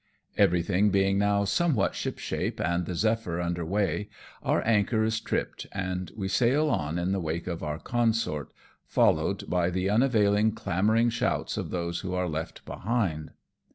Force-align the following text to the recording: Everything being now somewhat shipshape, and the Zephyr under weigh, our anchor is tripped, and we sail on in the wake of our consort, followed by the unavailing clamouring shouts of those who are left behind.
Everything 0.35 0.89
being 0.89 1.19
now 1.19 1.43
somewhat 1.43 1.93
shipshape, 1.93 2.59
and 2.59 2.87
the 2.87 2.95
Zephyr 2.95 3.39
under 3.39 3.63
weigh, 3.63 4.09
our 4.41 4.65
anchor 4.65 5.03
is 5.03 5.19
tripped, 5.21 5.67
and 5.71 6.11
we 6.17 6.27
sail 6.27 6.71
on 6.71 6.97
in 6.97 7.11
the 7.11 7.19
wake 7.19 7.45
of 7.45 7.61
our 7.61 7.77
consort, 7.77 8.51
followed 8.87 9.47
by 9.47 9.69
the 9.69 9.91
unavailing 9.91 10.53
clamouring 10.53 11.11
shouts 11.11 11.55
of 11.55 11.69
those 11.69 11.99
who 11.99 12.15
are 12.15 12.27
left 12.27 12.65
behind. 12.65 13.29